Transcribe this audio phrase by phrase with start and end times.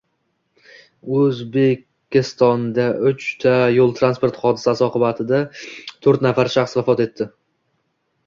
[1.17, 7.29] O‘zbekistondauchta yo´l transport hodisasi oqibatidato´rtnafar shaxs vafot etdi